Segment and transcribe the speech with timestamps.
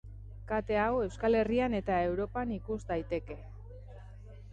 [0.51, 3.37] Kate hau Euskal Herrian eta Europan ikus daiteke.